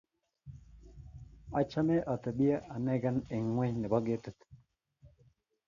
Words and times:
Achame 1.61 1.95
atebie 2.13 2.55
anegei 2.75 3.19
eng' 3.35 3.49
ng'weny 3.53 3.75
nebo 3.79 3.97
ketit 4.05 4.37